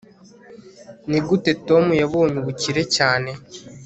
nigute 1.09 1.51
tom 1.67 1.85
yabonye 2.01 2.37
ubukire 2.41 2.81
cyane 2.95 3.31